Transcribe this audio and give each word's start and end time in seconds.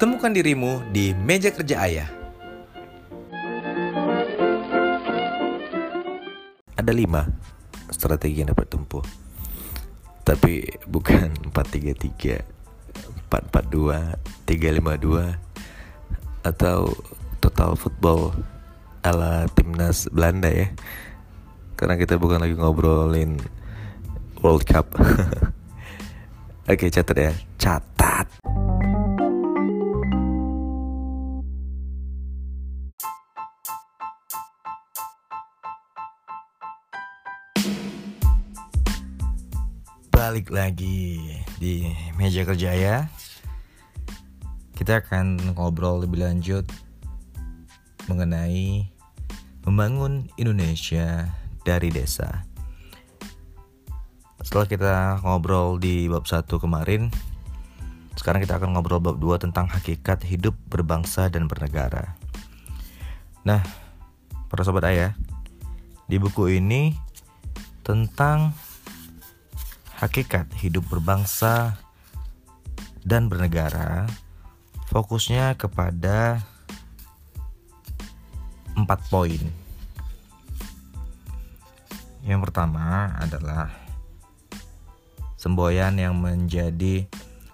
Temukan 0.00 0.32
dirimu 0.32 0.80
di 0.96 1.12
meja 1.12 1.52
kerja 1.52 1.84
ayah. 1.84 2.08
Ada 6.72 6.88
lima 6.88 7.28
strategi 7.92 8.40
yang 8.40 8.48
dapat 8.48 8.72
tempuh. 8.72 9.04
Tapi 10.24 10.64
bukan 10.88 11.52
433, 11.52 12.40
442, 13.28 14.16
352 14.48 15.36
atau 16.48 16.96
total 17.44 17.76
football 17.76 18.32
ala 19.04 19.52
timnas 19.52 20.08
Belanda 20.08 20.48
ya. 20.48 20.72
Karena 21.76 22.00
kita 22.00 22.16
bukan 22.16 22.40
lagi 22.40 22.56
ngobrolin 22.56 23.36
World 24.40 24.64
Cup. 24.64 24.96
Oke, 26.72 26.88
catat 26.88 27.16
ya. 27.20 27.36
Catat. 27.60 28.49
Balik 40.40 40.56
lagi 40.56 41.20
di 41.60 41.84
meja 42.16 42.48
kerja 42.48 42.72
ya. 42.72 42.96
Kita 44.72 45.04
akan 45.04 45.52
ngobrol 45.52 46.00
lebih 46.00 46.24
lanjut 46.24 46.64
mengenai 48.08 48.88
membangun 49.68 50.32
Indonesia 50.40 51.28
dari 51.60 51.92
desa. 51.92 52.48
Setelah 54.40 54.64
kita 54.64 54.94
ngobrol 55.20 55.76
di 55.76 56.08
bab 56.08 56.24
1 56.24 56.48
kemarin, 56.56 57.12
sekarang 58.16 58.40
kita 58.40 58.56
akan 58.56 58.72
ngobrol 58.72 59.04
bab 59.04 59.20
2 59.20 59.44
tentang 59.44 59.68
hakikat 59.68 60.24
hidup 60.24 60.56
berbangsa 60.72 61.28
dan 61.28 61.52
bernegara. 61.52 62.16
Nah, 63.44 63.60
para 64.48 64.64
sobat 64.64 64.88
ayah, 64.88 65.12
di 66.08 66.16
buku 66.16 66.48
ini 66.56 66.96
tentang 67.84 68.56
hakikat 70.00 70.48
hidup 70.56 70.88
berbangsa 70.88 71.76
dan 73.04 73.28
bernegara 73.28 74.08
fokusnya 74.88 75.60
kepada 75.60 76.40
empat 78.72 79.00
poin. 79.12 79.44
Yang 82.24 82.40
pertama 82.48 83.12
adalah 83.20 83.68
semboyan 85.36 86.00
yang 86.00 86.16
menjadi 86.16 87.04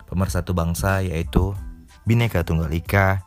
pemersatu 0.07 0.55
bangsa 0.55 1.03
yaitu 1.03 1.51
Bhinneka 2.07 2.47
Tunggal 2.47 2.71
Ika 2.71 3.27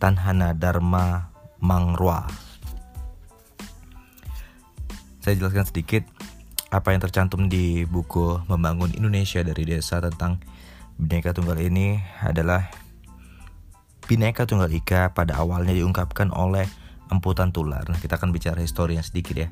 Tanhana 0.00 0.56
Dharma 0.56 1.28
Mangrua. 1.60 2.24
Saya 5.20 5.36
jelaskan 5.36 5.68
sedikit 5.68 6.04
apa 6.70 6.92
yang 6.92 7.00
tercantum 7.02 7.48
di 7.48 7.84
buku 7.84 8.44
Membangun 8.48 8.92
Indonesia 8.96 9.44
dari 9.44 9.64
Desa 9.68 10.00
tentang 10.00 10.40
Bhinneka 10.96 11.34
Tunggal 11.34 11.58
ini 11.60 11.98
adalah 12.22 12.70
Bhinneka 14.04 14.44
Tunggal 14.44 14.70
Ika 14.70 15.16
pada 15.16 15.40
awalnya 15.40 15.72
diungkapkan 15.72 16.30
oleh 16.30 16.68
Emputan 17.08 17.52
Tular. 17.52 17.84
Nah, 17.88 18.00
kita 18.00 18.16
akan 18.16 18.32
bicara 18.32 18.60
historinya 18.60 19.04
sedikit 19.04 19.36
ya. 19.36 19.48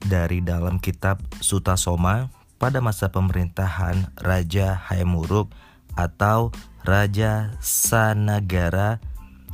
Dari 0.00 0.40
dalam 0.40 0.80
kitab 0.80 1.20
Suta 1.44 1.76
Soma 1.76 2.32
pada 2.56 2.80
masa 2.80 3.12
pemerintahan 3.12 4.16
Raja 4.20 4.80
Hayamuruk 4.88 5.52
atau 5.96 6.52
Raja 6.84 7.52
Sanagara 7.60 9.00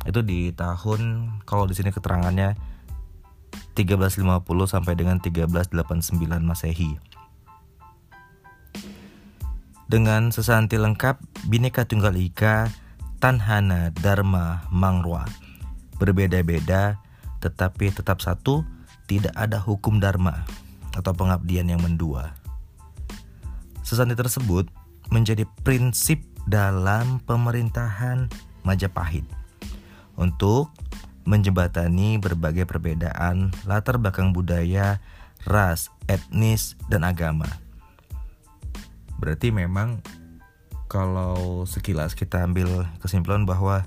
itu 0.07 0.23
di 0.23 0.55
tahun 0.55 1.31
kalau 1.43 1.67
di 1.67 1.75
sini 1.75 1.91
keterangannya 1.91 2.55
1350 3.77 4.41
sampai 4.65 4.97
dengan 4.97 5.21
1389 5.21 6.17
Masehi. 6.41 6.97
Dengan 9.87 10.33
sesanti 10.33 10.75
lengkap 10.75 11.47
Bhinneka 11.47 11.85
Tunggal 11.85 12.17
Ika 12.17 12.67
Tanhana 13.21 13.93
Dharma 13.95 14.67
Mangrua 14.67 15.23
berbeda-beda 15.95 16.99
tetapi 17.39 17.93
tetap 17.93 18.19
satu 18.19 18.65
tidak 19.07 19.31
ada 19.37 19.61
hukum 19.61 20.01
dharma 20.03 20.43
atau 20.91 21.13
pengabdian 21.15 21.69
yang 21.69 21.79
mendua. 21.79 22.35
Sesanti 23.85 24.17
tersebut 24.17 24.67
menjadi 25.07 25.47
prinsip 25.63 26.19
dalam 26.43 27.23
pemerintahan 27.23 28.27
Majapahit 28.67 29.23
untuk 30.19 30.73
menjembatani 31.27 32.15
berbagai 32.23 32.63
perbedaan 32.63 33.51
latar 33.67 33.99
belakang 33.99 34.31
budaya, 34.31 35.03
ras, 35.43 35.91
etnis, 36.07 36.79
dan 36.87 37.03
agama. 37.03 37.51
Berarti 39.19 39.51
memang 39.51 39.99
kalau 40.87 41.67
sekilas 41.67 42.15
kita 42.15 42.47
ambil 42.47 42.87
kesimpulan 43.03 43.43
bahwa 43.43 43.83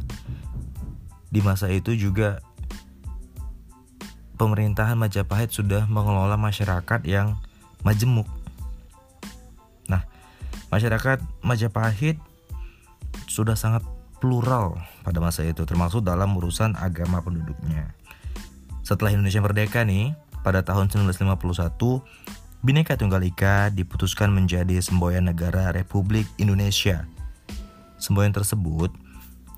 di 1.32 1.40
masa 1.40 1.72
itu 1.72 1.96
juga 1.96 2.44
pemerintahan 4.36 5.00
Majapahit 5.00 5.48
sudah 5.48 5.88
mengelola 5.88 6.36
masyarakat 6.36 7.00
yang 7.08 7.40
majemuk. 7.80 8.28
Nah, 9.88 10.04
masyarakat 10.68 11.24
Majapahit 11.40 12.20
sudah 13.30 13.56
sangat 13.56 13.80
plural 14.20 14.76
pada 15.03 15.19
masa 15.19 15.42
itu 15.42 15.64
termasuk 15.64 16.04
dalam 16.04 16.36
urusan 16.36 16.76
agama 16.76 17.25
penduduknya. 17.25 17.97
Setelah 18.84 19.16
Indonesia 19.16 19.41
merdeka 19.41 19.81
nih, 19.82 20.12
pada 20.44 20.60
tahun 20.60 20.92
1951, 20.92 22.04
Bhinneka 22.60 23.00
Tunggal 23.00 23.25
Ika 23.25 23.72
diputuskan 23.72 24.28
menjadi 24.36 24.76
semboyan 24.84 25.32
negara 25.32 25.72
Republik 25.72 26.28
Indonesia. 26.36 27.08
Semboyan 27.97 28.36
tersebut 28.36 28.92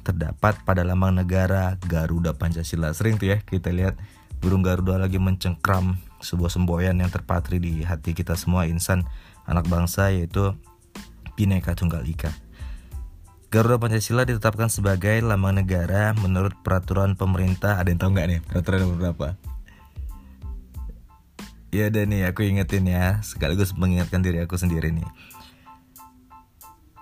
terdapat 0.06 0.58
pada 0.66 0.82
lambang 0.82 1.14
negara 1.14 1.78
Garuda 1.82 2.34
Pancasila. 2.34 2.90
Sering 2.94 3.18
tuh 3.18 3.34
ya 3.34 3.38
kita 3.42 3.70
lihat 3.70 3.98
burung 4.42 4.62
Garuda 4.62 4.98
lagi 4.98 5.18
mencengkram 5.18 5.98
sebuah 6.22 6.50
semboyan 6.50 6.98
yang 6.98 7.10
terpatri 7.10 7.62
di 7.62 7.82
hati 7.82 8.14
kita 8.14 8.34
semua 8.34 8.66
insan 8.66 9.06
anak 9.46 9.66
bangsa 9.66 10.10
yaitu 10.10 10.54
Bhinneka 11.38 11.74
Tunggal 11.78 12.06
Ika. 12.06 12.30
Garuda 13.52 13.76
Pancasila 13.76 14.24
ditetapkan 14.24 14.72
sebagai 14.72 15.20
lambang 15.20 15.60
negara 15.60 16.16
menurut 16.16 16.56
peraturan 16.64 17.20
pemerintah. 17.20 17.76
Ada 17.76 17.92
yang 17.92 18.00
tahu 18.00 18.10
nggak 18.16 18.28
nih 18.32 18.40
peraturan 18.48 18.96
berapa? 18.96 19.36
Ya 21.68 21.92
udah 21.92 22.04
nih 22.08 22.32
aku 22.32 22.48
ingetin 22.48 22.88
ya 22.88 23.20
sekaligus 23.20 23.76
mengingatkan 23.76 24.24
diri 24.24 24.40
aku 24.40 24.56
sendiri 24.56 24.88
nih. 24.96 25.04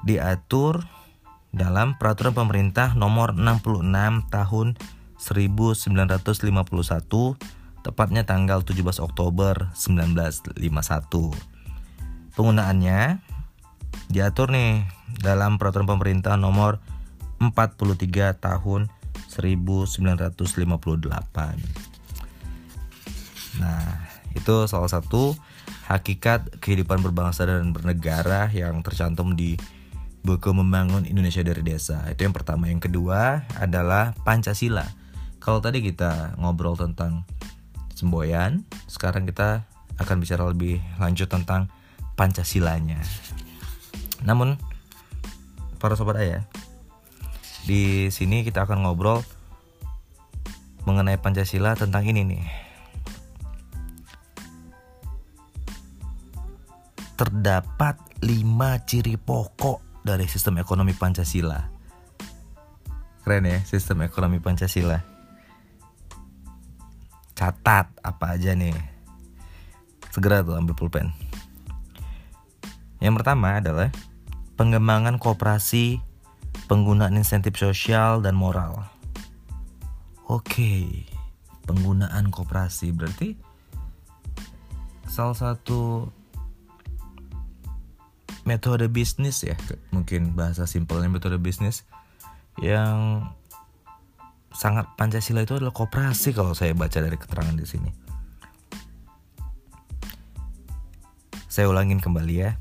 Diatur 0.02 0.82
dalam 1.54 1.94
peraturan 1.94 2.34
pemerintah 2.34 2.98
nomor 2.98 3.30
66 3.38 3.86
tahun 4.34 4.74
1951 5.22 6.50
tepatnya 7.86 8.26
tanggal 8.26 8.66
17 8.66 8.98
Oktober 8.98 9.70
1951. 9.78 10.58
Penggunaannya 12.34 13.29
diatur 14.10 14.50
nih 14.50 14.82
dalam 15.22 15.58
peraturan 15.58 15.86
pemerintah 15.86 16.34
nomor 16.34 16.82
43 17.40 18.36
tahun 18.36 18.90
1958. 19.30 21.10
Nah, 23.60 23.86
itu 24.36 24.54
salah 24.70 24.90
satu 24.90 25.34
hakikat 25.90 26.62
kehidupan 26.62 27.02
berbangsa 27.02 27.46
dan 27.46 27.74
bernegara 27.74 28.50
yang 28.54 28.82
tercantum 28.82 29.34
di 29.34 29.58
buku 30.20 30.52
Membangun 30.52 31.08
Indonesia 31.08 31.40
dari 31.40 31.64
Desa. 31.64 32.04
Itu 32.12 32.28
yang 32.28 32.36
pertama. 32.36 32.68
Yang 32.68 32.90
kedua 32.90 33.48
adalah 33.56 34.12
Pancasila. 34.22 34.84
Kalau 35.40 35.64
tadi 35.64 35.80
kita 35.80 36.36
ngobrol 36.36 36.76
tentang 36.76 37.24
semboyan, 37.96 38.68
sekarang 38.84 39.24
kita 39.24 39.64
akan 39.96 40.16
bicara 40.20 40.44
lebih 40.48 40.78
lanjut 41.00 41.26
tentang 41.26 41.72
Pancasilanya. 42.20 43.00
Namun 44.24 44.60
para 45.80 45.96
sobat 45.96 46.20
ayah, 46.20 46.44
di 47.64 48.08
sini 48.12 48.44
kita 48.44 48.64
akan 48.68 48.84
ngobrol 48.84 49.24
mengenai 50.84 51.20
Pancasila 51.20 51.76
tentang 51.76 52.04
ini 52.08 52.24
nih. 52.24 52.44
Terdapat 57.16 58.00
lima 58.24 58.80
ciri 58.88 59.20
pokok 59.20 60.04
dari 60.04 60.24
sistem 60.24 60.56
ekonomi 60.60 60.96
Pancasila. 60.96 61.60
Keren 63.20 63.44
ya 63.44 63.60
sistem 63.68 64.00
ekonomi 64.08 64.40
Pancasila. 64.40 64.96
Catat 67.36 67.92
apa 68.00 68.26
aja 68.36 68.56
nih. 68.56 68.72
Segera 70.08 70.40
tuh 70.40 70.56
ambil 70.56 70.72
pulpen. 70.72 71.12
Yang 73.00 73.14
pertama 73.20 73.60
adalah 73.60 73.88
pengembangan 74.60 75.16
kooperasi 75.16 76.04
penggunaan 76.68 77.16
insentif 77.16 77.56
sosial 77.56 78.20
dan 78.20 78.36
moral. 78.36 78.84
Oke, 80.28 81.08
penggunaan 81.64 82.28
koperasi 82.28 82.92
berarti 82.92 83.40
salah 85.08 85.32
satu 85.32 86.12
metode 88.44 88.84
bisnis 88.92 89.40
ya, 89.48 89.56
mungkin 89.96 90.36
bahasa 90.36 90.68
simpelnya 90.68 91.08
metode 91.08 91.40
bisnis 91.40 91.88
yang 92.60 93.32
sangat 94.52 94.84
Pancasila 95.00 95.40
itu 95.40 95.56
adalah 95.56 95.72
koperasi 95.72 96.36
kalau 96.36 96.52
saya 96.52 96.76
baca 96.76 97.00
dari 97.00 97.16
keterangan 97.16 97.56
di 97.56 97.64
sini. 97.64 97.90
Saya 101.48 101.64
ulangin 101.72 101.96
kembali 101.96 102.36
ya. 102.36 102.60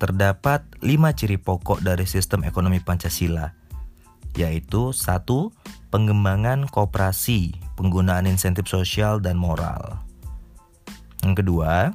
Terdapat 0.00 0.64
lima 0.80 1.12
ciri 1.12 1.36
pokok 1.36 1.84
dari 1.84 2.08
sistem 2.08 2.40
ekonomi 2.48 2.80
Pancasila, 2.80 3.52
yaitu 4.32 4.96
satu, 4.96 5.52
pengembangan 5.92 6.64
kooperasi, 6.72 7.52
penggunaan 7.76 8.24
insentif 8.24 8.64
sosial 8.64 9.20
dan 9.20 9.36
moral. 9.36 10.00
Yang 11.20 11.44
kedua, 11.44 11.92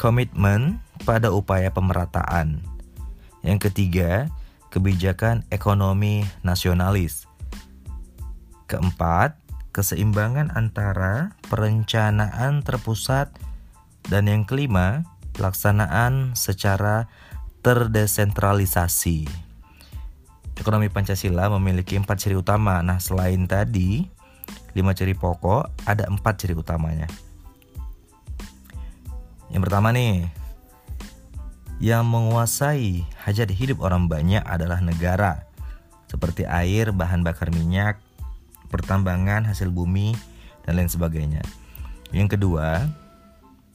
komitmen 0.00 0.80
pada 1.04 1.28
upaya 1.28 1.68
pemerataan. 1.68 2.64
Yang 3.44 3.68
ketiga, 3.68 4.32
kebijakan 4.72 5.44
ekonomi 5.52 6.24
nasionalis. 6.40 7.28
Keempat, 8.64 9.36
keseimbangan 9.76 10.56
antara 10.56 11.36
perencanaan 11.52 12.64
terpusat 12.64 13.28
dan 14.08 14.24
yang 14.24 14.48
kelima, 14.48 15.04
pelaksanaan 15.36 16.32
secara 16.32 17.12
terdesentralisasi. 17.62 19.26
Ekonomi 20.58 20.92
Pancasila 20.92 21.48
memiliki 21.58 21.96
empat 21.96 22.22
ciri 22.22 22.36
utama. 22.36 22.82
Nah, 22.82 22.98
selain 22.98 23.46
tadi 23.48 24.04
lima 24.74 24.92
ciri 24.92 25.14
pokok, 25.14 25.86
ada 25.86 26.06
empat 26.10 26.42
ciri 26.42 26.54
utamanya. 26.58 27.08
Yang 29.48 29.62
pertama 29.68 29.94
nih, 29.94 30.26
yang 31.82 32.06
menguasai 32.08 33.04
hajat 33.26 33.48
hidup 33.52 33.82
orang 33.84 34.06
banyak 34.06 34.40
adalah 34.44 34.80
negara, 34.80 35.44
seperti 36.08 36.48
air, 36.48 36.90
bahan 36.92 37.22
bakar 37.24 37.52
minyak, 37.52 38.00
pertambangan, 38.72 39.44
hasil 39.44 39.68
bumi, 39.68 40.16
dan 40.64 40.78
lain 40.80 40.88
sebagainya. 40.88 41.44
Yang 42.14 42.38
kedua, 42.38 42.86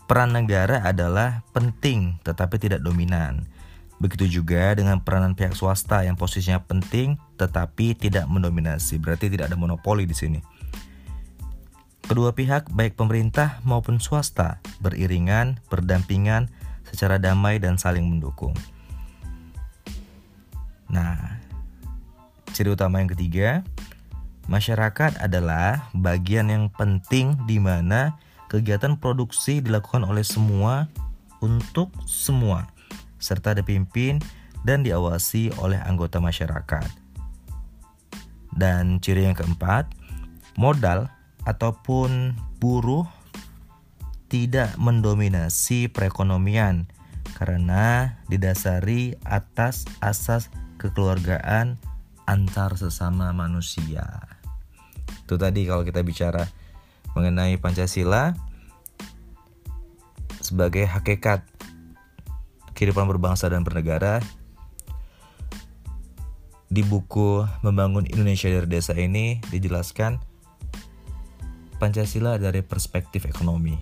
Peran 0.07 0.31
negara 0.31 0.87
adalah 0.87 1.43
penting 1.51 2.15
tetapi 2.23 2.55
tidak 2.55 2.79
dominan. 2.79 3.43
Begitu 3.97 4.41
juga 4.41 4.77
dengan 4.77 5.01
peranan 5.01 5.33
pihak 5.33 5.57
swasta 5.57 6.05
yang 6.05 6.13
posisinya 6.13 6.61
penting 6.61 7.17
tetapi 7.37 7.97
tidak 7.97 8.29
mendominasi. 8.29 9.01
Berarti 9.01 9.29
tidak 9.33 9.49
ada 9.49 9.57
monopoli 9.57 10.05
di 10.05 10.13
sini. 10.13 10.39
Kedua 12.07 12.31
pihak 12.31 12.71
baik 12.71 12.95
pemerintah 12.95 13.59
maupun 13.67 13.99
swasta 13.99 14.63
beriringan, 14.79 15.59
berdampingan 15.67 16.47
secara 16.87 17.19
damai 17.19 17.59
dan 17.59 17.75
saling 17.75 18.07
mendukung. 18.07 18.55
Nah, 20.87 21.43
ciri 22.55 22.71
utama 22.71 23.03
yang 23.03 23.11
ketiga, 23.11 23.59
masyarakat 24.47 25.19
adalah 25.19 25.91
bagian 25.91 26.47
yang 26.47 26.71
penting 26.71 27.35
di 27.43 27.59
mana 27.59 28.15
kegiatan 28.47 28.95
produksi 28.95 29.59
dilakukan 29.59 30.07
oleh 30.07 30.23
semua 30.23 30.87
untuk 31.43 31.91
semua, 32.07 32.71
serta 33.17 33.53
dipimpin 33.57 34.21
dan 34.65 34.81
diawasi 34.81 35.53
oleh 35.61 35.77
anggota 35.81 36.17
masyarakat. 36.17 36.89
Dan 38.57 38.97
ciri 38.97 39.29
yang 39.29 39.37
keempat, 39.37 39.91
modal 40.57 41.07
ataupun 41.45 42.33
buruh 42.57 43.05
tidak 44.27 44.75
mendominasi 44.75 45.87
perekonomian 45.87 46.89
karena 47.37 48.17
didasari 48.27 49.15
atas 49.23 49.85
asas 50.01 50.49
kekeluargaan 50.81 51.77
antar 52.27 52.75
sesama 52.75 53.31
manusia. 53.31 54.25
Itu 55.23 55.39
tadi 55.39 55.63
kalau 55.63 55.87
kita 55.87 56.03
bicara 56.03 56.49
mengenai 57.15 57.55
Pancasila 57.61 58.35
sebagai 60.43 60.87
hakikat 60.87 61.43
kehidupan 62.77 63.09
berbangsa 63.09 63.49
dan 63.49 63.65
bernegara 63.65 64.21
di 66.69 66.85
buku 66.85 67.41
Membangun 67.65 68.05
Indonesia 68.05 68.53
dari 68.53 68.69
Desa 68.69 68.93
ini 68.93 69.41
dijelaskan 69.49 70.21
Pancasila 71.81 72.37
dari 72.37 72.61
perspektif 72.61 73.25
ekonomi. 73.25 73.73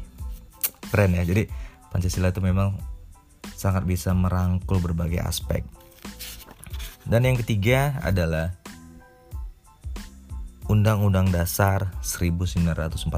Keren 0.87 1.19
ya. 1.19 1.27
Jadi 1.27 1.43
Pancasila 1.91 2.31
itu 2.31 2.39
memang 2.39 2.79
sangat 3.55 3.83
bisa 3.83 4.15
merangkul 4.15 4.79
berbagai 4.79 5.19
aspek. 5.23 5.63
Dan 7.03 7.27
yang 7.27 7.35
ketiga 7.39 7.99
adalah 7.99 8.55
Undang-Undang 10.71 11.35
Dasar 11.35 11.93
1945. 11.99 13.11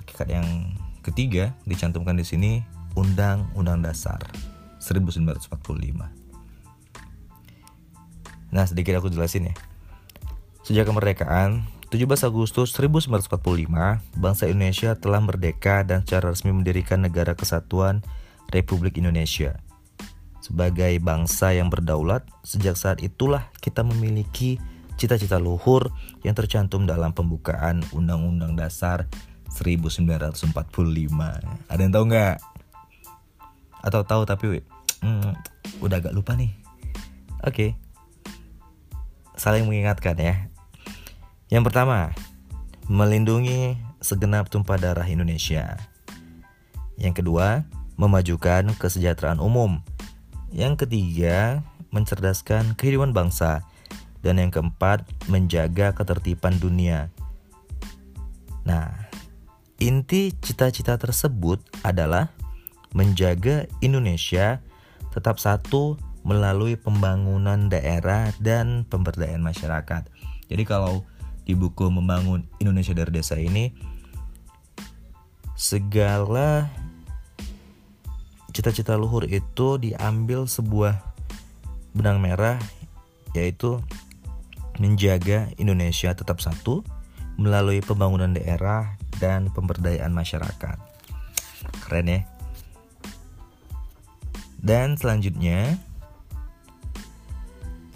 Hakikat 0.00 0.28
yang 0.28 0.76
ketiga 1.02 1.52
dicantumkan 1.66 2.14
di 2.16 2.24
sini 2.24 2.52
Undang-Undang 2.96 3.84
Dasar 3.84 4.20
1945. 4.80 5.50
Nah, 8.50 8.64
sedikit 8.66 8.98
aku 8.98 9.10
jelasin 9.12 9.50
ya. 9.50 9.54
Sejak 10.66 10.86
kemerdekaan 10.90 11.66
17 11.90 12.06
Agustus 12.22 12.70
1945, 12.78 13.98
bangsa 14.14 14.46
Indonesia 14.46 14.94
telah 14.94 15.18
merdeka 15.18 15.82
dan 15.82 16.06
secara 16.06 16.30
resmi 16.30 16.54
mendirikan 16.54 17.02
Negara 17.02 17.34
Kesatuan 17.34 18.06
Republik 18.54 18.98
Indonesia. 18.98 19.58
Sebagai 20.38 20.98
bangsa 21.02 21.50
yang 21.50 21.66
berdaulat, 21.66 22.26
sejak 22.46 22.78
saat 22.78 23.02
itulah 23.02 23.50
kita 23.58 23.82
memiliki 23.82 24.62
cita-cita 24.94 25.42
luhur 25.42 25.90
yang 26.22 26.38
tercantum 26.38 26.86
dalam 26.86 27.10
pembukaan 27.10 27.82
Undang-Undang 27.90 28.54
Dasar 28.54 29.10
1945. 29.50 30.54
Ada 31.66 31.80
yang 31.80 31.92
tahu 31.92 32.04
nggak? 32.06 32.49
Atau 33.80 34.04
tahu 34.04 34.28
tapi 34.28 34.60
hmm, 35.00 35.32
udah 35.80 35.96
agak 36.00 36.12
lupa 36.12 36.36
nih. 36.36 36.52
Oke. 37.44 37.54
Okay. 37.54 37.70
Saling 39.40 39.64
mengingatkan 39.64 40.16
ya. 40.20 40.52
Yang 41.48 41.72
pertama, 41.72 42.12
melindungi 42.86 43.80
segenap 44.04 44.52
tumpah 44.52 44.76
darah 44.76 45.08
Indonesia. 45.08 45.80
Yang 47.00 47.24
kedua, 47.24 47.64
memajukan 47.96 48.76
kesejahteraan 48.76 49.40
umum. 49.40 49.80
Yang 50.52 50.84
ketiga, 50.84 51.64
mencerdaskan 51.92 52.76
kehidupan 52.76 53.16
bangsa 53.16 53.64
dan 54.20 54.36
yang 54.36 54.52
keempat, 54.52 55.04
menjaga 55.32 55.96
ketertiban 55.96 56.56
dunia. 56.60 57.08
Nah, 58.68 59.08
inti 59.80 60.36
cita-cita 60.36 61.00
tersebut 61.00 61.60
adalah 61.80 62.28
menjaga 62.94 63.70
Indonesia 63.82 64.62
tetap 65.14 65.38
satu 65.38 65.98
melalui 66.22 66.76
pembangunan 66.76 67.72
daerah 67.72 68.30
dan 68.38 68.84
pemberdayaan 68.86 69.40
masyarakat. 69.40 70.06
Jadi 70.50 70.62
kalau 70.68 71.06
di 71.48 71.56
buku 71.56 71.88
Membangun 71.88 72.46
Indonesia 72.60 72.92
dari 72.92 73.10
Desa 73.10 73.40
ini 73.40 73.72
segala 75.56 76.68
cita-cita 78.50 78.96
luhur 78.98 79.28
itu 79.28 79.78
diambil 79.80 80.44
sebuah 80.44 81.00
benang 81.96 82.20
merah 82.20 82.60
yaitu 83.34 83.78
menjaga 84.80 85.52
Indonesia 85.60 86.16
tetap 86.16 86.40
satu 86.40 86.82
melalui 87.36 87.80
pembangunan 87.80 88.32
daerah 88.32 88.96
dan 89.20 89.52
pemberdayaan 89.52 90.12
masyarakat. 90.12 90.76
Keren 91.84 92.08
ya. 92.08 92.39
Dan 94.60 95.00
selanjutnya 95.00 95.80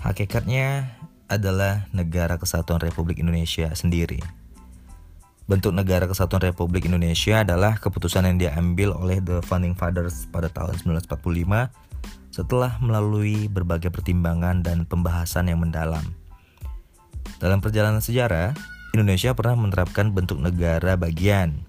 hakikatnya 0.00 0.96
adalah 1.28 1.88
negara 1.92 2.40
kesatuan 2.40 2.80
Republik 2.80 3.20
Indonesia 3.20 3.68
sendiri. 3.76 4.20
Bentuk 5.44 5.76
negara 5.76 6.08
kesatuan 6.08 6.40
Republik 6.40 6.88
Indonesia 6.88 7.44
adalah 7.44 7.76
keputusan 7.76 8.24
yang 8.24 8.40
diambil 8.40 8.96
oleh 8.96 9.20
the 9.20 9.44
founding 9.44 9.76
fathers 9.76 10.24
pada 10.32 10.48
tahun 10.48 10.80
1945 11.04 11.68
setelah 12.32 12.80
melalui 12.80 13.46
berbagai 13.52 13.92
pertimbangan 13.92 14.64
dan 14.64 14.88
pembahasan 14.88 15.52
yang 15.52 15.60
mendalam. 15.60 16.02
Dalam 17.44 17.60
perjalanan 17.60 18.00
sejarah, 18.00 18.56
Indonesia 18.96 19.36
pernah 19.36 19.68
menerapkan 19.68 20.16
bentuk 20.16 20.40
negara 20.40 20.96
bagian 20.96 21.60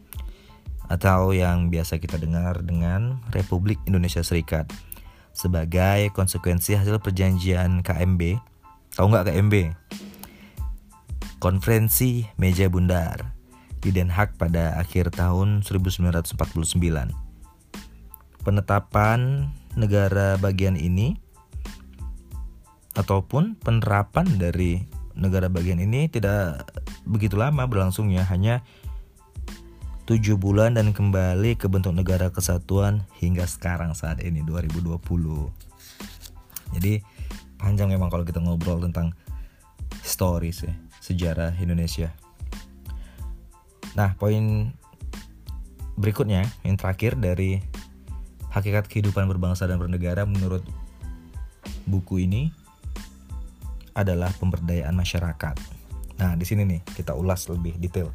atau 0.88 1.34
yang 1.34 1.74
biasa 1.74 1.98
kita 1.98 2.18
dengar 2.18 2.62
dengan 2.66 3.22
Republik 3.34 3.82
Indonesia 3.90 4.22
Serikat 4.22 4.70
sebagai 5.36 6.10
konsekuensi 6.16 6.80
hasil 6.80 7.02
perjanjian 7.04 7.84
KMB 7.84 8.56
Tahu 8.96 9.12
nggak 9.12 9.28
KMB? 9.28 9.56
Konferensi 11.44 12.24
Meja 12.40 12.72
Bundar 12.72 13.36
di 13.84 13.92
Den 13.92 14.08
Haag 14.08 14.40
pada 14.40 14.80
akhir 14.80 15.12
tahun 15.12 15.68
1949. 15.68 16.40
Penetapan 18.40 19.52
negara 19.76 20.40
bagian 20.40 20.80
ini 20.80 21.20
ataupun 22.96 23.60
penerapan 23.60 24.40
dari 24.40 24.88
negara 25.12 25.52
bagian 25.52 25.84
ini 25.84 26.08
tidak 26.08 26.72
begitu 27.04 27.36
lama 27.36 27.68
berlangsungnya 27.68 28.24
hanya 28.32 28.64
tujuh 30.06 30.38
bulan 30.38 30.78
dan 30.78 30.94
kembali 30.94 31.58
ke 31.58 31.66
bentuk 31.66 31.94
negara 31.94 32.30
kesatuan 32.30 33.06
hingga 33.18 33.50
sekarang 33.50 33.98
saat 33.98 34.22
ini 34.22 34.46
2020 34.46 35.02
jadi 36.78 37.02
panjang 37.58 37.90
memang 37.90 38.14
kalau 38.14 38.26
kita 38.26 38.38
ngobrol 38.38 38.78
tentang 38.82 39.18
historis 40.06 40.62
ya 40.62 40.74
sejarah 41.02 41.58
Indonesia 41.58 42.14
Nah, 43.96 44.12
poin 44.20 44.76
berikutnya 45.96 46.44
yang 46.68 46.76
terakhir 46.76 47.16
dari 47.16 47.64
hakikat 48.52 48.92
kehidupan 48.92 49.24
berbangsa 49.32 49.64
dan 49.64 49.80
bernegara 49.80 50.28
menurut 50.28 50.62
buku 51.88 52.28
ini 52.28 52.52
adalah 53.96 54.36
pemberdayaan 54.36 54.92
masyarakat. 54.92 55.56
Nah, 56.20 56.36
di 56.36 56.44
sini 56.44 56.68
nih 56.68 56.84
kita 56.92 57.16
ulas 57.16 57.48
lebih 57.48 57.80
detail. 57.80 58.12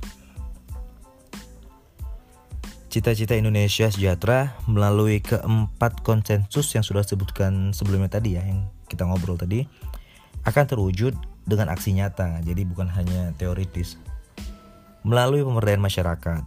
Cita-cita 2.91 3.39
Indonesia 3.39 3.87
sejahtera 3.87 4.59
melalui 4.67 5.23
keempat 5.23 6.03
konsensus 6.03 6.75
yang 6.75 6.83
sudah 6.83 7.07
disebutkan 7.07 7.71
sebelumnya 7.71 8.11
tadi 8.11 8.35
ya, 8.35 8.43
yang 8.43 8.67
kita 8.91 9.07
ngobrol 9.07 9.39
tadi, 9.39 9.63
akan 10.43 10.65
terwujud 10.67 11.15
dengan 11.47 11.71
aksi 11.71 11.95
nyata. 11.95 12.43
Jadi 12.43 12.67
bukan 12.67 12.91
hanya 12.91 13.31
teoritis 13.39 13.95
melalui 15.07 15.47
pemberdayaan 15.47 15.87
masyarakat. 15.87 16.43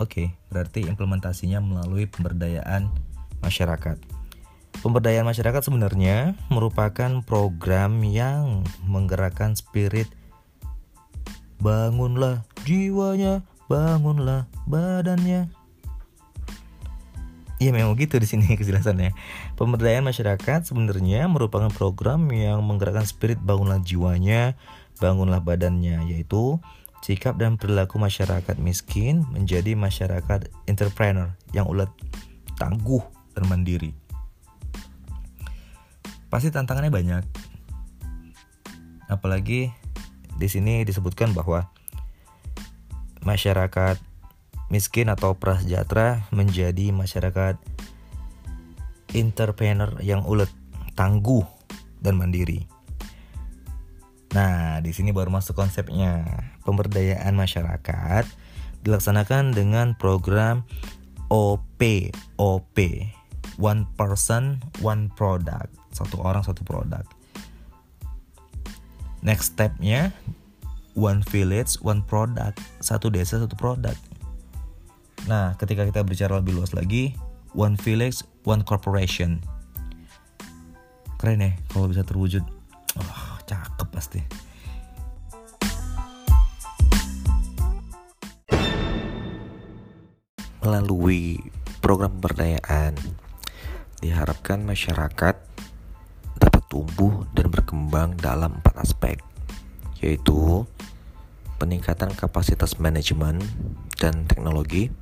Oke, 0.00 0.32
berarti 0.48 0.88
implementasinya 0.88 1.60
melalui 1.60 2.08
pemberdayaan 2.08 2.88
masyarakat. 3.44 4.00
Pemberdayaan 4.80 5.28
masyarakat 5.28 5.60
sebenarnya 5.60 6.40
merupakan 6.48 7.20
program 7.20 8.00
yang 8.00 8.64
menggerakkan 8.88 9.60
spirit 9.60 10.08
bangunlah 11.60 12.48
jiwanya, 12.64 13.44
bangunlah 13.66 14.48
badannya. 14.68 15.48
Iya 17.62 17.70
memang 17.70 17.96
gitu 17.96 18.18
di 18.18 18.26
sini 18.28 18.44
kejelasannya. 18.60 19.14
Pemberdayaan 19.56 20.04
masyarakat 20.04 20.68
sebenarnya 20.68 21.30
merupakan 21.30 21.70
program 21.70 22.28
yang 22.34 22.60
menggerakkan 22.66 23.06
spirit 23.06 23.40
bangunlah 23.40 23.80
jiwanya, 23.80 24.58
bangunlah 24.98 25.40
badannya, 25.40 26.04
yaitu 26.10 26.58
sikap 27.04 27.36
dan 27.36 27.60
perilaku 27.60 28.00
masyarakat 28.00 28.56
miskin 28.60 29.24
menjadi 29.32 29.76
masyarakat 29.76 30.48
entrepreneur 30.68 31.32
yang 31.52 31.68
ulet, 31.68 31.88
tangguh, 32.56 33.04
dan 33.36 33.44
mandiri. 33.46 33.92
Pasti 36.32 36.50
tantangannya 36.50 36.90
banyak. 36.90 37.24
Apalagi 39.06 39.70
di 40.34 40.48
sini 40.50 40.82
disebutkan 40.82 41.30
bahwa 41.30 41.70
masyarakat 43.24 43.98
miskin 44.72 45.12
atau 45.12 45.36
prasejahtera 45.36 46.28
menjadi 46.32 46.92
masyarakat 46.94 47.56
entrepreneur 49.14 49.96
yang 50.00 50.24
ulet, 50.26 50.50
tangguh, 50.98 51.44
dan 52.04 52.20
mandiri. 52.20 52.68
Nah, 54.34 54.82
di 54.82 54.90
sini 54.90 55.14
baru 55.14 55.30
masuk 55.30 55.54
konsepnya. 55.54 56.26
Pemberdayaan 56.66 57.38
masyarakat 57.38 58.26
dilaksanakan 58.82 59.54
dengan 59.54 59.94
program 59.94 60.66
OP, 61.30 62.10
OP. 62.36 62.76
One 63.56 63.86
person, 63.94 64.58
one 64.82 65.14
product. 65.14 65.70
Satu 65.94 66.18
orang, 66.18 66.42
satu 66.42 66.66
produk. 66.66 67.06
Next 69.22 69.54
stepnya, 69.54 70.10
one 70.94 71.20
village, 71.28 71.78
one 71.82 72.02
product. 72.06 72.58
Satu 72.82 73.10
desa, 73.10 73.38
satu 73.42 73.54
produk. 73.54 73.94
Nah, 75.30 75.54
ketika 75.58 75.86
kita 75.86 76.00
bicara 76.02 76.38
lebih 76.38 76.58
luas 76.58 76.74
lagi, 76.74 77.14
one 77.54 77.78
village, 77.78 78.22
one 78.46 78.62
corporation. 78.66 79.42
Keren 81.18 81.42
ya 81.42 81.52
kalau 81.70 81.90
bisa 81.90 82.02
terwujud. 82.02 82.42
Oh, 82.94 83.38
cakep 83.46 83.88
pasti 83.90 84.22
melalui 90.64 91.36
program 91.84 92.16
pemberdayaan 92.16 92.96
diharapkan 94.00 94.64
masyarakat 94.64 95.36
dapat 96.40 96.62
tumbuh 96.72 97.28
dan 97.36 97.52
berkembang 97.52 98.16
dalam 98.16 98.56
empat 98.64 98.80
aspek 98.80 99.20
yaitu 100.00 100.64
peningkatan 101.64 102.12
kapasitas 102.12 102.76
manajemen 102.76 103.40
dan 103.96 104.28
teknologi, 104.28 104.92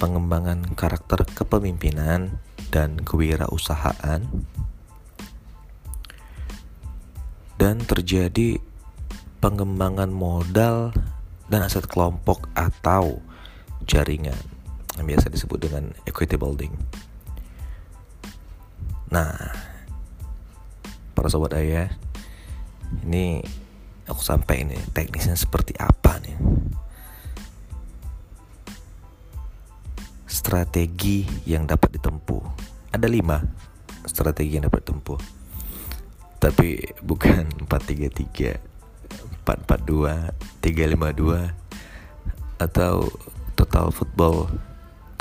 pengembangan 0.00 0.72
karakter 0.72 1.28
kepemimpinan 1.36 2.40
dan 2.72 2.96
kewirausahaan, 2.96 4.24
dan 7.60 7.76
terjadi 7.84 8.56
pengembangan 9.44 10.08
modal 10.08 10.96
dan 11.52 11.60
aset 11.68 11.84
kelompok 11.84 12.48
atau 12.56 13.20
jaringan 13.84 14.40
yang 14.96 15.04
biasa 15.12 15.28
disebut 15.28 15.60
dengan 15.60 15.92
equity 16.08 16.40
building. 16.40 16.72
Nah, 19.12 19.36
para 21.12 21.28
sobat 21.28 21.52
ayah, 21.60 21.92
ini 23.04 23.44
aku 24.10 24.26
sampai 24.26 24.66
ini 24.66 24.74
teknisnya 24.90 25.38
seperti 25.38 25.78
apa 25.78 26.18
nih? 26.18 26.34
Strategi 30.26 31.22
yang 31.46 31.70
dapat 31.70 31.94
ditempuh. 31.94 32.42
Ada 32.90 33.06
lima 33.06 33.38
strategi 34.02 34.58
yang 34.58 34.66
dapat 34.66 34.82
ditempuh. 34.82 35.20
Tapi 36.42 36.82
bukan 37.06 37.46
433 37.70 39.46
442 39.46 40.34
352 40.58 41.54
atau 42.60 43.08
total 43.54 43.94
football 43.94 44.50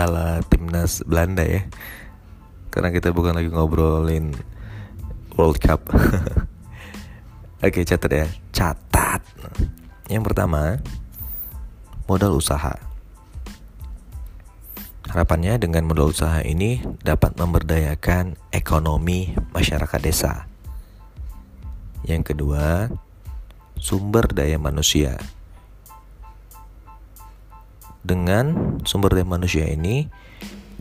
ala 0.01 0.41
timnas 0.49 1.05
Belanda 1.05 1.45
ya. 1.45 1.61
Karena 2.73 2.89
kita 2.89 3.13
bukan 3.13 3.37
lagi 3.37 3.53
ngobrolin 3.53 4.33
World 5.37 5.61
Cup 5.61 5.85
Oke 7.59 7.83
catat 7.83 8.07
ya. 8.07 8.27
Catat. 8.55 9.19
Yang 10.07 10.31
pertama 10.31 10.79
modal 12.07 12.39
usaha. 12.39 12.71
Harapannya 15.11 15.59
dengan 15.59 15.83
modal 15.83 16.15
usaha 16.15 16.39
ini 16.39 16.79
dapat 17.03 17.35
memberdayakan 17.35 18.39
ekonomi 18.55 19.35
masyarakat 19.51 19.99
desa. 19.99 20.47
Yang 22.07 22.31
kedua, 22.31 22.87
sumber 23.75 24.31
daya 24.31 24.55
manusia. 24.55 25.19
Dengan 27.99 28.79
sumber 28.87 29.19
daya 29.19 29.27
manusia 29.27 29.67
ini 29.67 30.07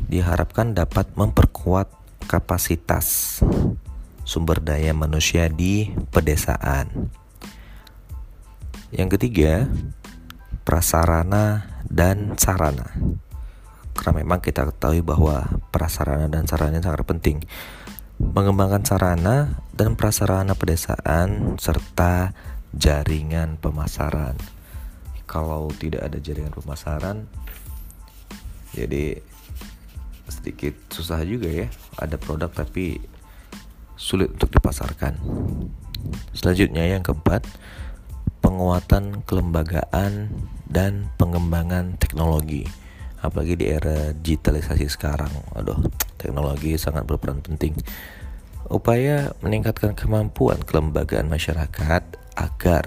diharapkan 0.06 0.78
dapat 0.78 1.10
memperkuat 1.18 1.90
kapasitas 2.30 3.42
sumber 4.28 4.60
daya 4.60 4.92
manusia 4.92 5.48
di 5.48 5.88
pedesaan. 6.12 7.08
Yang 8.92 9.16
ketiga, 9.16 9.64
prasarana 10.68 11.64
dan 11.88 12.36
sarana. 12.36 12.92
Karena 13.96 14.12
memang 14.20 14.44
kita 14.44 14.68
ketahui 14.68 15.00
bahwa 15.00 15.48
prasarana 15.72 16.28
dan 16.28 16.44
sarana 16.44 16.84
sangat 16.84 17.08
penting 17.08 17.40
mengembangkan 18.18 18.82
sarana 18.82 19.62
dan 19.72 19.94
prasarana 19.94 20.58
pedesaan 20.58 21.56
serta 21.56 22.34
jaringan 22.74 23.56
pemasaran. 23.56 24.34
Kalau 25.24 25.70
tidak 25.78 26.02
ada 26.02 26.18
jaringan 26.18 26.50
pemasaran, 26.50 27.30
jadi 28.74 29.22
sedikit 30.28 30.74
susah 30.90 31.22
juga 31.24 31.48
ya. 31.48 31.70
Ada 31.96 32.18
produk 32.18 32.50
tapi 32.50 32.98
sulit 33.98 34.30
untuk 34.38 34.54
dipasarkan. 34.54 35.18
Selanjutnya 36.32 36.86
yang 36.86 37.02
keempat, 37.02 37.44
penguatan 38.38 39.26
kelembagaan 39.26 40.30
dan 40.70 41.10
pengembangan 41.18 41.98
teknologi. 41.98 42.64
Apalagi 43.18 43.58
di 43.58 43.66
era 43.66 44.14
digitalisasi 44.14 44.86
sekarang. 44.86 45.34
Aduh, 45.58 45.82
teknologi 46.16 46.78
sangat 46.78 47.02
berperan 47.02 47.42
penting 47.42 47.74
upaya 48.68 49.32
meningkatkan 49.40 49.96
kemampuan 49.96 50.60
kelembagaan 50.60 51.26
masyarakat 51.26 52.04
agar 52.36 52.84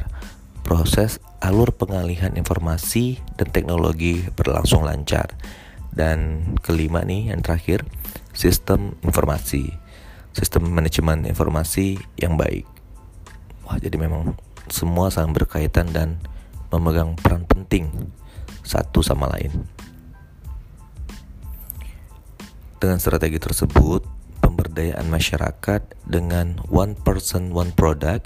proses 0.62 1.18
alur 1.42 1.74
pengalihan 1.74 2.38
informasi 2.38 3.18
dan 3.36 3.50
teknologi 3.50 4.22
berlangsung 4.38 4.86
lancar. 4.86 5.34
Dan 5.92 6.54
kelima 6.64 7.04
nih 7.04 7.36
yang 7.36 7.44
terakhir, 7.44 7.84
sistem 8.32 8.96
informasi. 9.04 9.81
Sistem 10.32 10.72
manajemen 10.72 11.28
informasi 11.28 12.00
yang 12.16 12.40
baik. 12.40 12.64
Wah, 13.68 13.76
jadi 13.76 14.00
memang 14.00 14.36
semua 14.72 15.12
saling 15.12 15.36
berkaitan 15.36 15.92
dan 15.92 16.24
memegang 16.72 17.20
peran 17.20 17.44
penting 17.44 17.92
satu 18.64 19.04
sama 19.04 19.28
lain. 19.36 19.68
Dengan 22.82 22.98
strategi 22.98 23.38
tersebut, 23.38 24.08
pemberdayaan 24.42 25.06
masyarakat 25.12 25.84
dengan 26.08 26.58
one 26.72 26.98
person 26.98 27.54
one 27.54 27.70
product, 27.76 28.26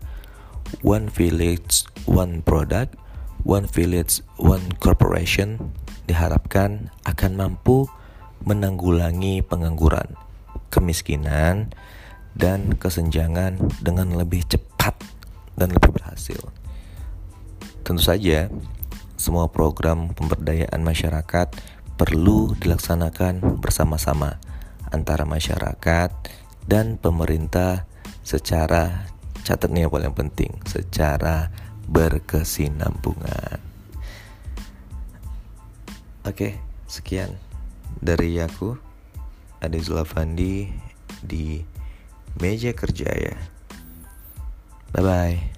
one 0.86 1.12
village 1.12 1.90
one 2.08 2.40
product, 2.46 2.96
one 3.44 3.68
village 3.68 4.22
one 4.40 4.64
corporation 4.80 5.74
diharapkan 6.06 6.94
akan 7.04 7.32
mampu 7.36 7.90
menanggulangi 8.46 9.42
pengangguran, 9.42 10.14
kemiskinan, 10.70 11.72
dan 12.36 12.76
kesenjangan 12.76 13.58
dengan 13.80 14.12
lebih 14.14 14.44
cepat 14.44 15.00
dan 15.56 15.72
lebih 15.72 15.96
berhasil. 15.96 16.40
Tentu 17.88 18.04
saja, 18.04 18.52
semua 19.16 19.48
program 19.48 20.12
pemberdayaan 20.12 20.84
masyarakat 20.84 21.48
perlu 21.96 22.52
dilaksanakan 22.60 23.64
bersama-sama 23.64 24.44
antara 24.92 25.24
masyarakat 25.24 26.12
dan 26.68 27.00
pemerintah 27.00 27.88
secara 28.26 29.08
catat 29.48 29.72
nih 29.72 29.88
yang 29.88 29.94
paling 29.94 30.12
penting 30.18 30.52
secara 30.68 31.54
berkesinambungan. 31.88 33.62
Oke, 36.26 36.58
sekian 36.90 37.38
dari 38.02 38.42
aku 38.42 38.85
Ade 39.66 39.82
Zulafandi 39.82 40.70
di 41.26 41.66
meja 42.38 42.70
kerja 42.70 43.10
ya. 43.10 43.36
Bye 44.94 45.02
bye. 45.02 45.55